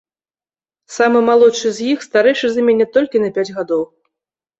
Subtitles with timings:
[0.93, 3.83] Самы малодшы з іх старэйшы за мяне толькі на пяць гадоў.